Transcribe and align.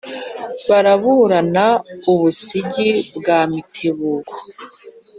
baraburana 0.69 1.65
u 2.11 2.13
busigi 2.19 2.89
bwa 3.17 3.39
mitebuko 3.51 4.35